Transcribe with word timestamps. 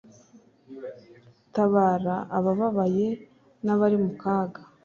tabara 1.53 2.15
abababaye, 2.37 3.07
n'abari 3.63 3.97
mu 4.03 4.11
kaga 4.21 4.61